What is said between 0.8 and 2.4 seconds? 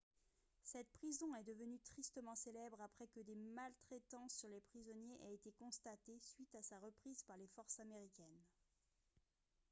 prison est devenue tristement